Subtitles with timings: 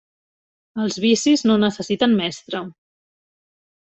[0.83, 2.63] Els vicis no necessiten mestre.